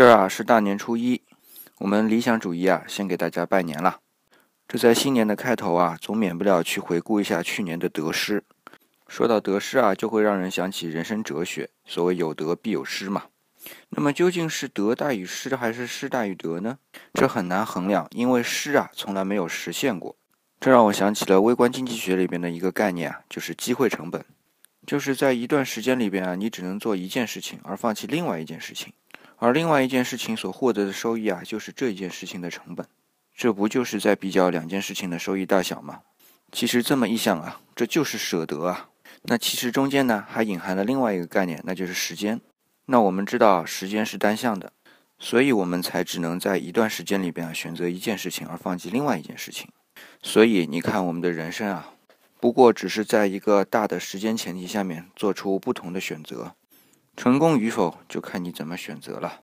[0.00, 1.20] 今儿啊是大年初一，
[1.76, 4.00] 我们理想主义啊先给大家拜年了。
[4.66, 8.42] 这在新年的开头啊，总免不了去回顾一下去年的得失。
[9.06, 13.24] 说到得失啊，就会让人想起人生哲学，所谓有得必有失嘛。
[13.90, 16.78] 那么究竟是得大于失，还是失大于得呢？
[17.12, 20.16] 这很难衡量，因为失啊从来没有实现过。
[20.58, 24.24] 这让我想起了微观经济学里边的一个概念啊，就是机会成本，
[24.86, 28.94] 就是在一段时间里边啊，你只能做一件事情，而放弃另外一件事情。
[29.40, 32.86] 而另外一件事情所获得的收益啊，就是这一件事情的成本，
[33.34, 36.00] 这不就是在比较两件事情的收益大小吗？
[36.52, 38.90] 其实这么一想啊，这就是舍得啊。
[39.22, 42.38] 那其实中间呢，还隐含了另外一个概念，那就是时间。
[42.84, 44.72] 那我们知道时间是单向的，
[45.18, 49.68] 所以我们才只能在一段时间里边啊选择一件事情，而放弃另外一件事情。
[50.22, 51.94] 所以你看，我们的人生啊，
[52.38, 56.54] 不过只是在一个大的时间前提下面做出不同的选择。
[57.20, 59.34] 成功与否，就看你怎么选择了。